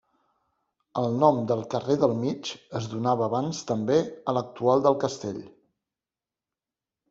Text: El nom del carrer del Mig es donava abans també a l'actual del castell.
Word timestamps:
El 1.01 1.17
nom 1.23 1.37
del 1.51 1.61
carrer 1.73 1.97
del 2.05 2.15
Mig 2.23 2.51
es 2.81 2.89
donava 2.95 3.27
abans 3.29 3.61
també 3.75 4.01
a 4.05 4.37
l'actual 4.41 4.85
del 4.89 5.01
castell. 5.07 5.41